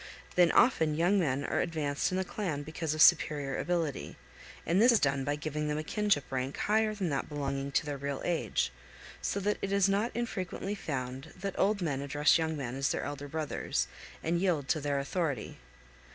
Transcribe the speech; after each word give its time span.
Then 0.33 0.51
often 0.53 0.95
young 0.95 1.19
men 1.19 1.45
are 1.45 1.59
advanced 1.61 2.11
in 2.11 2.17
the 2.17 2.25
clan 2.25 2.63
because 2.63 2.95
of 2.95 3.03
superior 3.03 3.59
ability, 3.59 4.17
and 4.65 4.81
this 4.81 4.91
is 4.91 4.99
done 4.99 5.23
by 5.23 5.35
giving 5.35 5.67
them 5.67 5.77
a 5.77 5.83
kinship 5.83 6.23
rank 6.31 6.57
higher 6.57 6.95
than 6.95 7.09
that 7.09 7.29
belonging 7.29 7.71
to 7.73 7.85
their 7.85 7.99
real 7.99 8.19
age; 8.25 8.71
so 9.21 9.39
that 9.41 9.59
it 9.61 9.71
is 9.71 9.87
not 9.87 10.09
infrequently 10.15 10.73
found 10.73 11.31
that 11.39 11.53
old 11.55 11.83
men 11.83 12.01
address 12.01 12.39
young 12.39 12.57
men 12.57 12.73
as 12.75 12.89
their 12.89 13.03
elder 13.03 13.27
brothers 13.27 13.87
and 14.23 14.41
yield 14.41 14.67
to 14.69 14.81
their 14.81 14.97
authority. 14.97 15.59